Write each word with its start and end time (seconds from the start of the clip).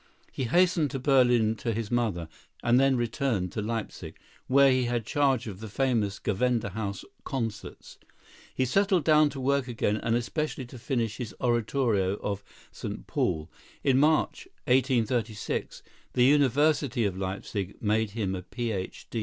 He 0.31 0.45
hastened 0.45 0.89
to 0.89 0.99
Berlin 0.99 1.55
to 1.57 1.73
his 1.73 1.91
mother, 1.91 2.27
and 2.63 2.79
then 2.79 2.95
returned 2.97 3.51
to 3.51 3.61
Leipsic, 3.61 4.19
where 4.47 4.71
he 4.71 4.85
had 4.85 5.05
charge 5.05 5.45
of 5.45 5.59
the 5.59 5.67
famous 5.67 6.17
Gewandhaus 6.17 7.05
concerts. 7.23 7.99
He 8.55 8.65
settled 8.65 9.03
down 9.03 9.29
to 9.29 9.39
work 9.39 9.67
again, 9.67 9.97
and 9.97 10.15
especially 10.15 10.65
to 10.65 10.79
finish 10.79 11.17
his 11.17 11.35
oratorio 11.39 12.15
of 12.15 12.43
"St. 12.71 13.05
Paul." 13.05 13.51
In 13.83 13.99
March, 13.99 14.47
1836, 14.65 15.83
the 16.13 16.23
University 16.25 17.05
of 17.05 17.15
Leipsic 17.15 17.79
made 17.79 18.09
him 18.17 18.33
a 18.33 18.41
Ph. 18.41 19.07